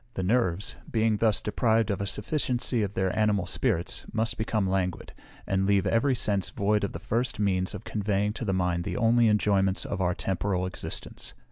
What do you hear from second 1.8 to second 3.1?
of a sufficiency of